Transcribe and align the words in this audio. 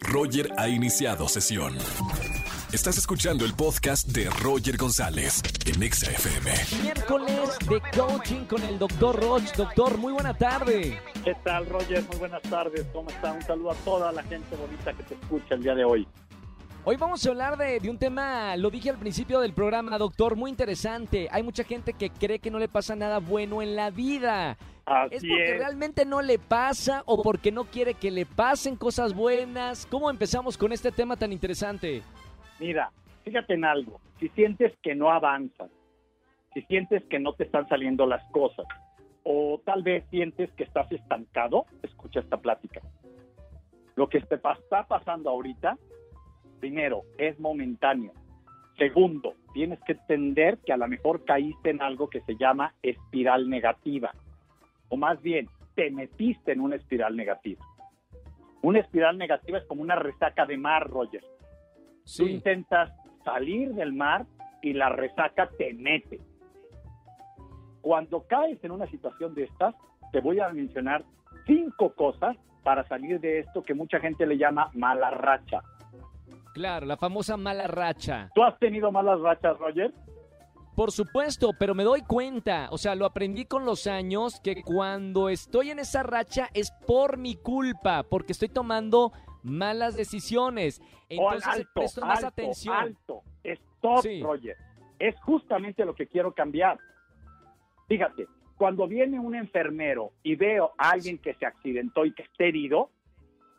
Roger 0.00 0.50
ha 0.58 0.68
iniciado 0.68 1.28
sesión. 1.28 1.76
Estás 2.72 2.96
escuchando 2.98 3.44
el 3.44 3.54
podcast 3.54 4.08
de 4.08 4.30
Roger 4.30 4.76
González 4.76 5.42
en 5.66 5.82
Exa 5.82 6.10
FM. 6.10 6.50
Miércoles 6.82 7.58
de 7.68 7.82
coaching 7.96 8.44
con 8.44 8.62
el 8.62 8.78
doctor 8.78 9.20
Roch. 9.20 9.54
Doctor, 9.54 9.98
muy 9.98 10.12
buena 10.12 10.32
tarde. 10.34 10.98
¿Qué 11.24 11.34
tal, 11.44 11.66
Roger? 11.66 12.02
Muy 12.08 12.16
buenas 12.16 12.42
tardes. 12.42 12.86
¿Cómo 12.92 13.10
está? 13.10 13.32
Un 13.32 13.42
saludo 13.42 13.72
a 13.72 13.74
toda 13.84 14.12
la 14.12 14.22
gente 14.22 14.56
bonita 14.56 14.92
que 14.94 15.02
te 15.02 15.14
escucha 15.14 15.54
el 15.54 15.62
día 15.62 15.74
de 15.74 15.84
hoy. 15.84 16.08
Hoy 16.84 16.96
vamos 16.96 17.24
a 17.24 17.28
hablar 17.28 17.56
de, 17.56 17.78
de 17.78 17.90
un 17.90 17.98
tema, 17.98 18.56
lo 18.56 18.68
dije 18.68 18.90
al 18.90 18.98
principio 18.98 19.38
del 19.38 19.52
programa, 19.52 19.98
doctor, 19.98 20.34
muy 20.34 20.50
interesante. 20.50 21.28
Hay 21.30 21.44
mucha 21.44 21.62
gente 21.62 21.92
que 21.92 22.10
cree 22.10 22.40
que 22.40 22.50
no 22.50 22.58
le 22.58 22.68
pasa 22.68 22.96
nada 22.96 23.18
bueno 23.18 23.62
en 23.62 23.76
la 23.76 23.90
vida. 23.90 24.56
Así 24.84 25.14
¿Es 25.16 25.22
porque 25.22 25.52
es. 25.52 25.58
realmente 25.58 26.04
no 26.04 26.22
le 26.22 26.38
pasa 26.38 27.02
o 27.06 27.22
porque 27.22 27.52
no 27.52 27.64
quiere 27.64 27.94
que 27.94 28.10
le 28.10 28.26
pasen 28.26 28.76
cosas 28.76 29.14
buenas? 29.14 29.86
¿Cómo 29.86 30.10
empezamos 30.10 30.58
con 30.58 30.72
este 30.72 30.90
tema 30.90 31.16
tan 31.16 31.32
interesante? 31.32 32.02
Mira, 32.58 32.90
fíjate 33.24 33.54
en 33.54 33.64
algo. 33.64 34.00
Si 34.18 34.28
sientes 34.30 34.72
que 34.82 34.94
no 34.94 35.10
avanzas, 35.10 35.70
si 36.54 36.62
sientes 36.62 37.02
que 37.04 37.18
no 37.18 37.32
te 37.34 37.44
están 37.44 37.68
saliendo 37.68 38.06
las 38.06 38.24
cosas, 38.32 38.66
o 39.24 39.60
tal 39.64 39.82
vez 39.82 40.04
sientes 40.10 40.50
que 40.52 40.64
estás 40.64 40.90
estancado, 40.90 41.66
escucha 41.82 42.20
esta 42.20 42.38
plática. 42.38 42.80
Lo 43.94 44.08
que 44.08 44.20
te 44.20 44.36
está 44.36 44.86
pasando 44.86 45.30
ahorita, 45.30 45.76
primero, 46.60 47.02
es 47.18 47.38
momentáneo. 47.38 48.12
Segundo, 48.78 49.34
tienes 49.52 49.78
que 49.84 49.92
entender 49.92 50.58
que 50.64 50.72
a 50.72 50.76
lo 50.76 50.88
mejor 50.88 51.24
caíste 51.24 51.70
en 51.70 51.82
algo 51.82 52.08
que 52.08 52.20
se 52.22 52.36
llama 52.36 52.74
espiral 52.82 53.48
negativa. 53.48 54.12
O 54.92 54.96
más 54.98 55.22
bien, 55.22 55.48
te 55.74 55.90
metiste 55.90 56.52
en 56.52 56.60
una 56.60 56.76
espiral 56.76 57.16
negativa. 57.16 57.64
Una 58.60 58.80
espiral 58.80 59.16
negativa 59.16 59.56
es 59.56 59.64
como 59.64 59.80
una 59.80 59.96
resaca 59.96 60.44
de 60.44 60.58
mar, 60.58 60.86
Roger. 60.86 61.24
Tú 62.14 62.26
intentas 62.26 62.92
salir 63.24 63.72
del 63.72 63.94
mar 63.94 64.26
y 64.60 64.74
la 64.74 64.90
resaca 64.90 65.48
te 65.56 65.72
mete. 65.72 66.20
Cuando 67.80 68.26
caes 68.26 68.62
en 68.62 68.70
una 68.70 68.86
situación 68.86 69.34
de 69.34 69.44
estas, 69.44 69.74
te 70.12 70.20
voy 70.20 70.40
a 70.40 70.50
mencionar 70.50 71.02
cinco 71.46 71.94
cosas 71.94 72.36
para 72.62 72.86
salir 72.86 73.18
de 73.18 73.38
esto 73.38 73.62
que 73.62 73.72
mucha 73.72 73.98
gente 73.98 74.26
le 74.26 74.36
llama 74.36 74.68
mala 74.74 75.08
racha. 75.08 75.62
Claro, 76.52 76.84
la 76.84 76.98
famosa 76.98 77.38
mala 77.38 77.66
racha. 77.66 78.28
¿Tú 78.34 78.42
has 78.42 78.58
tenido 78.58 78.92
malas 78.92 79.18
rachas, 79.20 79.56
Roger? 79.58 79.90
Por 80.74 80.90
supuesto, 80.90 81.50
pero 81.58 81.74
me 81.74 81.84
doy 81.84 82.00
cuenta, 82.02 82.68
o 82.70 82.78
sea, 82.78 82.94
lo 82.94 83.04
aprendí 83.04 83.44
con 83.44 83.64
los 83.66 83.86
años, 83.86 84.40
que 84.40 84.62
cuando 84.62 85.28
estoy 85.28 85.70
en 85.70 85.78
esa 85.78 86.02
racha 86.02 86.48
es 86.54 86.70
por 86.86 87.18
mi 87.18 87.36
culpa, 87.36 88.04
porque 88.04 88.32
estoy 88.32 88.48
tomando 88.48 89.12
malas 89.42 89.96
decisiones. 89.96 90.80
Entonces 91.10 91.46
O 91.46 91.50
al 91.50 91.58
alto, 91.60 91.70
presto 91.74 92.00
más 92.00 92.18
alto, 92.24 92.28
atención. 92.28 92.74
alto. 92.76 93.22
Stop, 93.44 94.00
Sí. 94.02 94.22
Roger. 94.22 94.56
Es 94.98 95.14
justamente 95.20 95.84
lo 95.84 95.94
que 95.94 96.06
quiero 96.06 96.32
cambiar. 96.32 96.78
Fíjate, 97.88 98.26
cuando 98.56 98.86
viene 98.86 99.18
un 99.18 99.34
enfermero 99.34 100.12
y 100.22 100.36
veo 100.36 100.72
a 100.78 100.90
alguien 100.90 101.18
que 101.18 101.34
se 101.34 101.44
accidentó 101.44 102.06
y 102.06 102.14
que 102.14 102.22
está 102.22 102.44
herido, 102.44 102.90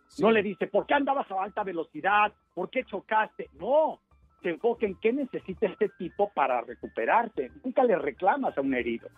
Sí. 0.07 0.21
No 0.21 0.29
le 0.29 0.43
dice, 0.43 0.67
¿por 0.67 0.85
qué 0.85 0.93
andabas 0.93 1.29
a 1.31 1.41
alta 1.41 1.63
velocidad? 1.63 2.31
¿Por 2.53 2.69
qué 2.69 2.83
chocaste? 2.83 3.49
No, 3.53 3.99
se 4.43 4.49
enfoca 4.51 4.85
en 4.85 4.95
qué 4.95 5.11
necesita 5.13 5.65
este 5.65 5.89
tipo 5.97 6.29
para 6.35 6.61
recuperarse. 6.61 7.49
Nunca 7.63 7.83
le 7.83 7.97
reclamas 7.97 8.55
a 8.57 8.61
un 8.61 8.73
herido. 8.75 9.09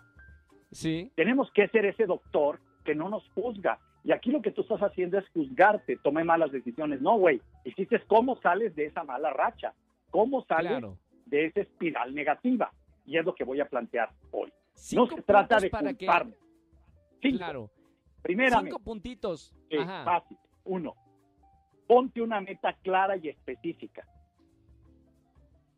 Sí, 0.72 1.10
Tenemos 1.14 1.50
que 1.52 1.68
ser 1.68 1.84
ese 1.84 2.06
doctor 2.06 2.60
que 2.84 2.94
no 2.94 3.08
nos 3.08 3.28
juzga. 3.30 3.78
Y 4.04 4.12
aquí 4.12 4.30
lo 4.30 4.40
que 4.40 4.52
tú 4.52 4.62
estás 4.62 4.80
haciendo 4.80 5.18
es 5.18 5.28
juzgarte. 5.30 5.96
Tomé 5.96 6.22
malas 6.24 6.52
decisiones. 6.52 7.00
No, 7.00 7.18
güey. 7.18 7.42
Hiciste 7.64 8.00
cómo 8.06 8.36
sales 8.40 8.74
de 8.76 8.86
esa 8.86 9.02
mala 9.04 9.32
racha. 9.32 9.74
¿Cómo 10.10 10.44
sales 10.44 10.70
claro. 10.72 10.96
de 11.26 11.46
esa 11.46 11.60
espiral 11.60 12.14
negativa? 12.14 12.72
Y 13.04 13.18
es 13.18 13.24
lo 13.24 13.34
que 13.34 13.44
voy 13.44 13.60
a 13.60 13.68
plantear 13.68 14.10
hoy. 14.30 14.52
Cinco 14.74 15.08
no 15.10 15.16
se 15.16 15.22
trata 15.22 15.56
de 15.58 15.70
que- 15.70 15.96
culparme. 16.06 16.34
Cinco. 17.20 17.38
Claro. 17.38 17.70
Primeramente, 18.22 18.70
Cinco 18.70 18.78
puntitos. 18.82 19.54
Fácil. 20.04 20.36
Uno, 20.64 20.94
ponte 21.86 22.20
una 22.20 22.40
meta 22.40 22.72
clara 22.82 23.16
y 23.16 23.28
específica. 23.28 24.06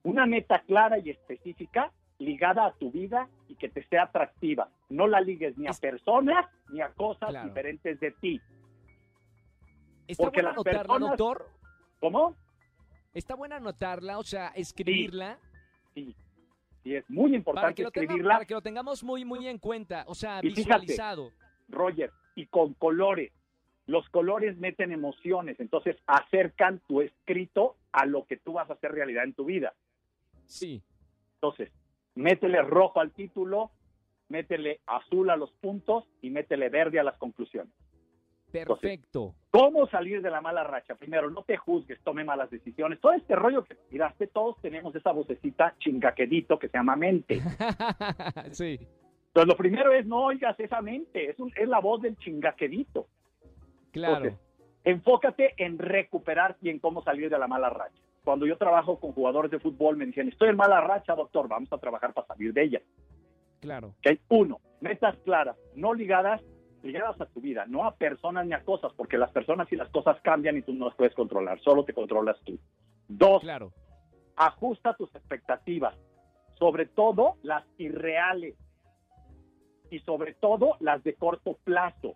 Una 0.09 0.27
meta 0.27 0.61
clara 0.61 0.99
y 0.99 1.11
específica 1.11 1.93
ligada 2.19 2.67
a 2.67 2.73
tu 2.73 2.91
vida 2.91 3.29
y 3.49 3.55
que 3.57 3.69
te 3.69 3.83
sea 3.89 4.05
atractiva. 4.05 4.71
No 4.89 5.07
la 5.07 5.21
ligues 5.21 5.57
ni 5.59 5.67
a 5.69 5.73
personas 5.73 6.47
ni 6.71 6.81
a 6.81 6.89
cosas 6.91 7.31
Claro. 7.31 7.49
diferentes 7.49 8.01
de 8.01 8.11
ti. 8.13 8.41
¿Está 10.07 10.25
porque 10.25 10.37
buena 10.43 10.49
las 10.51 10.57
anotarla, 10.57 10.81
personas- 10.83 11.19
doctor? 11.19 11.49
¿Cómo? 12.01 12.35
¿Está 13.15 13.35
buena 13.35 13.57
anotarla, 13.57 14.19
o 14.19 14.23
sea, 14.25 14.49
escribirla? 14.49 15.39
Sí. 15.95 16.15
Sí, 16.83 16.95
es 16.95 17.09
muy 17.11 17.25
Para 17.31 17.37
importante 17.37 17.75
que, 17.75 17.83
lo 17.83 17.91
tenga- 17.91 18.05
escribirla, 18.05 18.35
para 18.35 18.45
que 18.47 18.55
lo 18.55 18.63
tengamos 18.63 19.05
muy, 19.05 19.25
muy 19.25 19.47
en 19.49 19.59
cuenta, 19.59 20.05
o 20.07 20.15
sea, 20.15 20.39
Y 20.39 20.51
fíjate, 20.51 20.61
visualizado. 20.87 21.33
Roger, 21.69 22.11
y 22.35 22.47
con 22.47 22.75
colores. 22.75 23.33
Los 23.87 24.09
colores 24.11 24.57
meten 24.59 24.93
emociones, 24.93 25.59
entonces 25.61 25.97
acercan 26.07 26.81
tu 26.87 27.01
escrito 27.01 27.77
a 27.93 28.07
lo 28.07 28.25
que 28.27 28.37
tú 28.37 28.55
vas 28.55 28.71
a 28.71 28.75
hacer 28.75 28.93
realidad 28.93 29.25
en 29.25 29.35
tu 29.35 29.45
vida. 29.45 29.75
Sí, 30.49 30.83
Entonces, 31.35 31.71
métele 32.15 32.61
rojo 32.63 33.01
al 33.01 33.13
título, 33.13 33.71
métele 34.29 34.81
azul 34.87 35.31
a 35.31 35.37
los 35.37 35.53
puntos 35.53 36.05
y 36.23 36.31
métele 36.31 36.69
verde 36.69 36.99
a 36.99 37.05
las 37.05 37.17
conclusiones. 37.19 37.73
perfecto. 38.51 39.35
¿Cómo 39.51 39.87
salir 39.89 40.23
de 40.23 40.31
la 40.31 40.41
mala 40.41 40.65
racha? 40.65 40.95
Primero, 40.95 41.31
no 41.31 41.43
te 41.43 41.57
juzgues, 41.57 42.01
tome 42.03 42.25
malas 42.25 42.51
decisiones. 42.51 42.99
Todo 43.01 43.13
este 43.13 43.37
rollo 43.37 43.63
que 43.65 43.75
tiraste, 43.91 44.27
todos 44.27 44.61
tenemos 44.63 44.95
esa 44.97 45.13
vocecita 45.13 45.75
chingaquedito 45.79 46.59
que 46.59 46.69
se 46.69 46.79
llama 46.79 46.97
mente. 46.97 47.41
sí, 48.53 48.79
Entonces, 49.29 49.47
lo 49.49 49.57
primero 49.57 49.93
es 49.93 50.07
no 50.07 50.25
oigas 50.25 50.59
esa 50.59 50.81
mente, 50.83 51.31
es, 51.31 51.39
un- 51.39 51.53
es 51.57 51.69
la 51.69 51.81
voz 51.81 52.01
del 52.03 52.17
chingaquedito. 52.17 53.07
claro. 53.93 54.25
Entonces, 54.25 54.41
enfócate 54.85 55.55
en 55.59 55.79
recuperar 55.79 56.57
y 56.63 56.71
en 56.71 56.79
cómo 56.79 57.03
salir 57.03 57.29
de 57.31 57.39
la 57.39 57.47
mala 57.47 57.69
racha. 57.69 58.03
Cuando 58.28 58.44
yo 58.44 58.59
trabajo 58.59 59.00
con 59.00 59.12
jugadores 59.12 59.50
de 59.50 59.59
fútbol, 59.59 59.97
me 59.97 60.05
dicen, 60.05 60.28
estoy 60.28 60.50
en 60.50 60.56
mala 60.56 60.83
racha, 60.83 61.15
doctor, 61.15 61.49
vamos 61.49 61.72
a 61.72 61.78
trabajar 61.78 62.12
para 62.12 62.27
salir 62.27 62.53
de 62.53 62.62
ella. 62.62 62.83
Claro. 63.59 63.94
¿ok? 64.00 64.19
Uno, 64.28 64.61
metas 64.83 65.16
claras, 65.25 65.56
no 65.75 65.94
ligadas, 65.94 66.43
ligadas 66.83 67.19
a 67.22 67.25
tu 67.25 67.41
vida, 67.41 67.65
no 67.67 67.87
a 67.87 67.97
personas 67.97 68.44
ni 68.44 68.53
a 68.53 68.62
cosas, 68.65 68.93
porque 68.99 69.17
las 69.17 69.31
personas 69.31 69.72
y 69.72 69.77
las 69.77 69.88
cosas 69.88 70.21
cambian 70.21 70.59
y 70.59 70.61
tú 70.61 70.75
no 70.75 70.88
las 70.88 70.94
puedes 70.94 71.15
controlar, 71.15 71.59
solo 71.61 71.87
te 71.87 71.94
controlas 71.94 72.38
tú. 72.44 72.59
Dos, 73.09 73.41
Claro. 73.41 73.72
ajusta 74.37 74.93
tus 74.93 75.09
expectativas, 75.15 75.97
sobre 76.59 76.84
todo 76.84 77.37
las 77.43 77.65
irreales 77.78 78.56
y 79.91 80.00
sobre 80.00 80.34
todo 80.34 80.77
las 80.81 81.03
de 81.03 81.15
corto 81.15 81.56
plazo. 81.65 82.12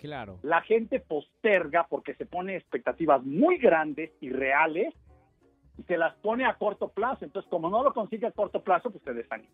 Claro. 0.00 0.38
La 0.40 0.62
gente 0.62 0.98
posterga 0.98 1.86
porque 1.90 2.14
se 2.14 2.24
pone 2.24 2.56
expectativas 2.56 3.22
muy 3.22 3.58
grandes 3.58 4.12
y 4.22 4.30
reales 4.30 4.94
y 5.80 5.82
se 5.84 5.96
las 5.96 6.14
pone 6.16 6.44
a 6.44 6.54
corto 6.54 6.88
plazo. 6.88 7.24
Entonces, 7.24 7.48
como 7.50 7.70
no 7.70 7.82
lo 7.82 7.92
consigue 7.92 8.26
a 8.26 8.32
corto 8.32 8.62
plazo, 8.62 8.90
pues 8.90 9.02
se 9.04 9.12
desanima. 9.14 9.48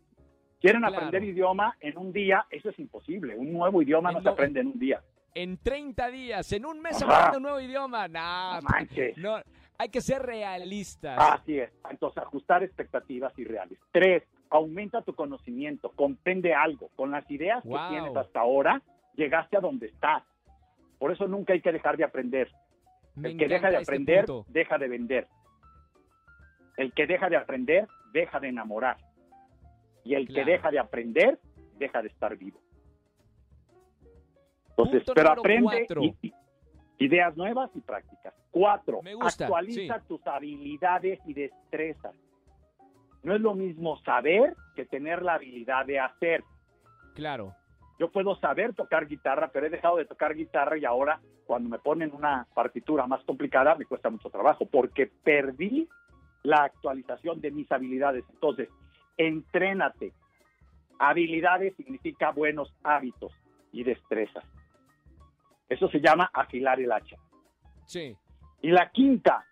Quieren 0.61 0.81
Claro. 0.81 0.97
aprender 0.97 1.23
idioma 1.25 1.77
en 1.81 1.97
un 1.99 2.13
día, 2.13 2.47
eso 2.51 2.71
es 2.71 2.79
imposible. 2.79 3.37
Un 3.37 3.53
nuevo 3.53 3.83
idioma 3.83 4.11
no 4.13 4.23
se 4.23 4.29
aprende 4.29 4.61
en 4.61 4.69
un 4.69 4.79
día. 4.79 5.01
En 5.35 5.59
30 5.59 6.09
días, 6.11 6.51
en 6.53 6.65
un 6.65 6.81
mes 6.81 7.01
Ajá. 7.03 7.15
hablando 7.17 7.37
un 7.39 7.43
nuevo 7.43 7.61
idioma. 7.61 8.09
No, 8.09 8.55
No 8.57 8.63
manches. 8.63 9.17
no, 9.19 9.37
hay 9.79 9.89
que 9.91 10.01
ser 10.01 10.23
realistas. 10.23 11.19
Así 11.19 11.59
es. 11.59 11.71
Entonces, 11.91 12.23
ajustar 12.23 12.63
expectativas 12.63 13.39
irreales. 13.39 13.79
Tres, 13.93 14.23
aumenta 14.49 15.03
tu 15.03 15.15
conocimiento, 15.15 15.91
comprende 15.91 16.55
algo. 16.55 16.89
Con 16.97 17.11
las 17.11 17.31
ideas 17.31 17.63
Wow. 17.65 17.79
que 17.79 17.89
tienes 17.91 18.17
hasta 18.17 18.41
ahora, 18.41 18.81
llegaste 19.15 19.59
a 19.59 19.61
donde 19.61 19.87
estás. 19.89 20.23
Por 20.99 21.13
eso 21.13 21.29
nunca 21.29 21.53
hay 21.53 21.61
que 21.61 21.73
dejar 21.73 21.99
de 21.99 22.05
aprender. 22.05 22.51
Me 23.15 23.31
El 23.31 23.37
que 23.39 23.49
deja 23.49 23.69
de 23.71 23.77
este 23.79 23.91
aprender, 23.93 24.25
punto. 24.25 24.47
deja 24.51 24.79
de 24.79 24.89
vender. 24.89 25.27
El 26.77 26.93
que 26.93 27.07
deja 27.07 27.29
de 27.29 27.37
aprender, 27.37 27.87
deja 28.13 28.39
de 28.41 28.49
enamorar. 28.49 28.97
Y 30.05 30.15
el 30.15 30.27
Claro. 30.27 30.45
que 30.45 30.51
deja 30.53 30.71
de 30.71 30.79
aprender, 30.79 31.39
deja 31.79 32.03
de 32.03 32.09
estar 32.09 32.37
vivo. 32.37 32.61
Entonces, 34.71 35.05
Punto 35.05 35.15
pero 35.15 35.31
aprende 35.33 35.63
cuatro. 35.87 36.03
y- 36.03 36.17
y- 36.23 36.35
ideas 36.99 37.37
nuevas 37.37 37.71
y 37.75 37.81
prácticas. 37.81 38.35
Cuatro, 38.51 39.03
Me 39.03 39.15
gusta, 39.15 39.45
actualiza 39.45 40.01
sí. 40.01 40.05
tus 40.09 40.27
habilidades 40.27 41.21
y 41.27 41.35
destrezas. 41.35 42.15
No 43.23 43.35
es 43.35 43.41
lo 43.41 43.55
mismo 43.55 43.99
saber 44.03 44.55
que 44.75 44.85
tener 44.87 45.23
la 45.23 45.35
habilidad 45.35 45.85
de 45.87 45.99
hacer. 45.99 46.45
Claro. 47.15 47.55
Yo 47.99 48.11
puedo 48.11 48.37
saber 48.37 48.75
tocar 48.75 49.07
guitarra, 49.07 49.49
pero 49.53 49.67
he 49.67 49.71
dejado 49.71 49.97
de 49.97 50.05
tocar 50.05 50.35
guitarra 50.35 50.77
y 50.79 50.85
ahora 50.85 51.21
cuando 51.47 51.69
me 51.71 51.79
ponen 51.79 52.13
una 52.15 52.47
partitura 52.55 53.07
más 53.07 53.23
complicada 53.25 53.75
me 53.75 53.87
cuesta 53.87 54.11
mucho 54.11 54.29
trabajo 54.31 54.67
porque 54.67 55.07
perdí 55.07 55.89
la 56.47 56.63
actualización 56.63 57.41
de 57.41 57.51
mis 57.51 57.71
habilidades. 57.73 58.25
Entonces, 58.31 58.69
entrénate. 59.17 60.13
Habilidades 60.99 61.75
significa 61.77 62.31
buenos 62.31 62.73
hábitos 62.85 63.33
y 63.73 63.83
destrezas. 63.83 64.45
Eso 65.69 65.89
se 65.89 66.01
llama 66.01 66.31
afilar 66.33 66.81
el 66.81 66.93
hacha. 66.93 67.17
Sí. 67.87 68.17
Y 68.63 68.71
la 68.71 68.91
quinta, 68.91 69.45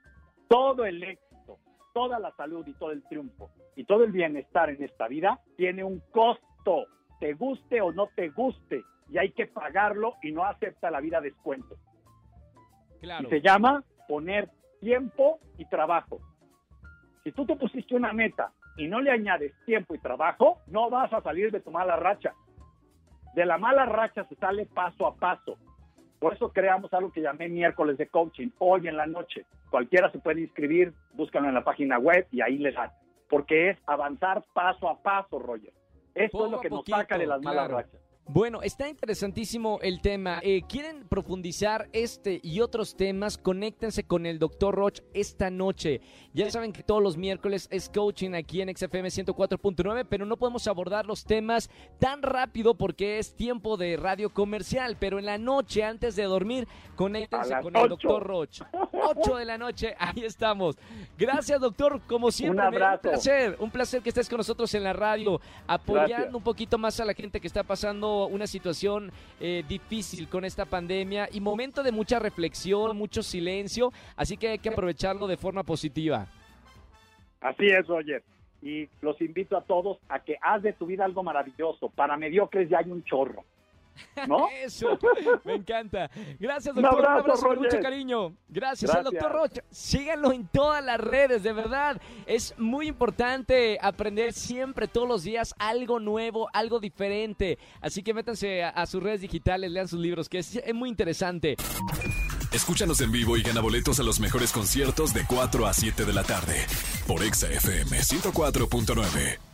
todo 0.48 0.84
el 0.86 1.02
éxito, 1.02 1.58
toda 1.92 2.20
la 2.20 2.30
salud 2.36 2.64
y 2.66 2.74
todo 2.74 2.92
el 2.92 3.02
triunfo 3.08 3.50
y 3.74 3.84
todo 3.84 4.04
el 4.04 4.12
bienestar 4.12 4.70
en 4.70 4.82
esta 4.82 5.08
vida 5.08 5.40
tiene 5.56 5.82
un 5.82 6.00
costo, 6.12 6.86
te 7.18 7.34
guste 7.34 7.80
o 7.80 7.92
no 7.92 8.08
te 8.14 8.28
guste, 8.28 8.84
y 9.10 9.18
hay 9.18 9.32
que 9.32 9.46
pagarlo 9.46 10.14
y 10.22 10.30
no 10.30 10.44
acepta 10.44 10.90
la 10.90 11.00
vida 11.00 11.20
descuento. 11.20 11.76
Claro. 13.00 13.26
Y 13.26 13.30
se 13.30 13.40
llama 13.40 13.82
poner 14.08 14.48
tiempo 14.80 15.40
y 15.58 15.66
trabajo. 15.66 16.20
Si 17.24 17.32
tú 17.32 17.46
te 17.46 17.56
pusiste 17.56 17.94
una 17.94 18.12
meta 18.12 18.52
y 18.76 18.86
no 18.86 19.00
le 19.00 19.10
añades 19.10 19.54
tiempo 19.64 19.94
y 19.94 19.98
trabajo, 19.98 20.58
no 20.66 20.90
vas 20.90 21.10
a 21.12 21.22
salir 21.22 21.50
de 21.50 21.60
tu 21.60 21.70
mala 21.70 21.96
racha. 21.96 22.34
De 23.34 23.46
la 23.46 23.56
mala 23.56 23.86
racha 23.86 24.24
se 24.28 24.34
sale 24.36 24.66
paso 24.66 25.06
a 25.06 25.14
paso. 25.16 25.56
Por 26.18 26.34
eso 26.34 26.52
creamos 26.52 26.92
algo 26.92 27.10
que 27.10 27.22
llamé 27.22 27.48
miércoles 27.48 27.96
de 27.96 28.08
coaching, 28.08 28.50
hoy 28.58 28.88
en 28.88 28.98
la 28.98 29.06
noche. 29.06 29.46
Cualquiera 29.70 30.12
se 30.12 30.18
puede 30.18 30.42
inscribir, 30.42 30.92
búscalo 31.14 31.48
en 31.48 31.54
la 31.54 31.64
página 31.64 31.98
web 31.98 32.26
y 32.30 32.42
ahí 32.42 32.58
le 32.58 32.72
dan. 32.72 32.90
Porque 33.30 33.70
es 33.70 33.78
avanzar 33.86 34.44
paso 34.52 34.88
a 34.88 35.02
paso, 35.02 35.38
Roger. 35.38 35.72
Esto 36.14 36.38
Poco 36.38 36.46
es 36.46 36.52
lo 36.52 36.60
que 36.60 36.70
nos 36.70 36.78
poquito, 36.80 36.98
saca 36.98 37.16
de 37.16 37.26
las 37.26 37.40
malas 37.42 37.68
claro. 37.68 37.76
rachas. 37.78 38.00
Bueno, 38.26 38.62
está 38.62 38.88
interesantísimo 38.88 39.78
el 39.82 40.00
tema. 40.00 40.38
Eh, 40.42 40.62
¿Quieren 40.66 41.06
profundizar 41.08 41.90
este 41.92 42.40
y 42.42 42.60
otros 42.60 42.96
temas? 42.96 43.36
Conéctense 43.36 44.04
con 44.04 44.24
el 44.24 44.38
Dr. 44.38 44.74
Roch 44.74 45.00
esta 45.12 45.50
noche. 45.50 46.00
Ya 46.32 46.50
saben 46.50 46.72
que 46.72 46.82
todos 46.82 47.02
los 47.02 47.18
miércoles 47.18 47.68
es 47.70 47.90
coaching 47.90 48.32
aquí 48.32 48.62
en 48.62 48.74
XFM 48.74 49.08
104.9, 49.10 50.06
pero 50.08 50.24
no 50.24 50.38
podemos 50.38 50.66
abordar 50.66 51.04
los 51.04 51.24
temas 51.24 51.68
tan 51.98 52.22
rápido 52.22 52.74
porque 52.76 53.18
es 53.18 53.34
tiempo 53.34 53.76
de 53.76 53.98
radio 53.98 54.32
comercial. 54.32 54.96
Pero 54.98 55.18
en 55.18 55.26
la 55.26 55.36
noche, 55.36 55.84
antes 55.84 56.16
de 56.16 56.22
dormir, 56.22 56.66
conéctense 56.96 57.54
con 57.60 57.76
el 57.76 57.92
ocho. 57.92 58.08
Dr. 58.08 58.22
Roch. 58.22 58.62
8 58.92 59.36
de 59.36 59.44
la 59.44 59.58
noche, 59.58 59.94
ahí 59.98 60.24
estamos. 60.24 60.76
Gracias, 61.18 61.60
doctor. 61.60 62.00
Como 62.06 62.30
siempre, 62.30 62.58
Un 62.66 62.74
abrazo. 62.74 63.02
placer. 63.02 63.56
Un 63.60 63.70
placer 63.70 64.00
que 64.00 64.08
estés 64.08 64.30
con 64.30 64.38
nosotros 64.38 64.72
en 64.74 64.82
la 64.82 64.94
radio, 64.94 65.42
apoyando 65.66 66.08
Gracias. 66.08 66.34
un 66.34 66.42
poquito 66.42 66.78
más 66.78 66.98
a 67.00 67.04
la 67.04 67.12
gente 67.12 67.38
que 67.38 67.46
está 67.46 67.62
pasando 67.62 68.13
una 68.26 68.46
situación 68.46 69.12
eh, 69.40 69.64
difícil 69.68 70.28
con 70.28 70.44
esta 70.44 70.64
pandemia 70.64 71.28
y 71.32 71.40
momento 71.40 71.82
de 71.82 71.92
mucha 71.92 72.18
reflexión, 72.18 72.96
mucho 72.96 73.22
silencio, 73.22 73.92
así 74.16 74.36
que 74.36 74.48
hay 74.48 74.58
que 74.58 74.70
aprovecharlo 74.70 75.26
de 75.26 75.36
forma 75.36 75.62
positiva. 75.62 76.26
Así 77.40 77.66
es, 77.66 77.86
Roger. 77.86 78.22
Y 78.62 78.88
los 79.02 79.20
invito 79.20 79.56
a 79.56 79.64
todos 79.64 79.98
a 80.08 80.20
que 80.20 80.36
haz 80.40 80.62
de 80.62 80.72
tu 80.72 80.86
vida 80.86 81.04
algo 81.04 81.22
maravilloso. 81.22 81.90
Para 81.90 82.16
mediocres 82.16 82.70
ya 82.70 82.78
hay 82.78 82.90
un 82.90 83.04
chorro. 83.04 83.44
¿No? 84.28 84.48
Eso, 84.62 84.98
me 85.44 85.54
encanta. 85.54 86.10
Gracias, 86.38 86.74
doctor. 86.74 86.94
Un 86.94 86.98
abrazo, 87.00 87.20
abrazo 87.20 87.46
con 87.46 87.58
mucho 87.58 87.80
cariño. 87.80 88.34
Gracias, 88.48 88.94
al 88.94 89.04
doctor 89.04 89.32
Rocha. 89.32 89.62
Síganlo 89.70 90.32
en 90.32 90.46
todas 90.48 90.84
las 90.84 91.00
redes, 91.00 91.42
de 91.42 91.52
verdad. 91.52 92.00
Es 92.26 92.54
muy 92.58 92.88
importante 92.88 93.78
aprender 93.80 94.32
siempre, 94.32 94.88
todos 94.88 95.08
los 95.08 95.22
días, 95.22 95.54
algo 95.58 96.00
nuevo, 96.00 96.48
algo 96.52 96.80
diferente. 96.80 97.58
Así 97.80 98.02
que 98.02 98.14
métanse 98.14 98.64
a, 98.64 98.70
a 98.70 98.86
sus 98.86 99.02
redes 99.02 99.20
digitales, 99.20 99.70
lean 99.70 99.88
sus 99.88 100.00
libros, 100.00 100.28
que 100.28 100.38
es, 100.38 100.56
es 100.56 100.74
muy 100.74 100.88
interesante. 100.88 101.56
Escúchanos 102.52 103.00
en 103.00 103.10
vivo 103.10 103.36
y 103.36 103.42
gana 103.42 103.60
boletos 103.60 103.98
a 103.98 104.04
los 104.04 104.20
mejores 104.20 104.52
conciertos 104.52 105.12
de 105.12 105.24
4 105.26 105.66
a 105.66 105.72
7 105.72 106.04
de 106.04 106.12
la 106.12 106.22
tarde 106.22 106.64
por 107.06 107.22
Exa 107.24 107.50
FM 107.50 107.98
104.9. 107.98 109.53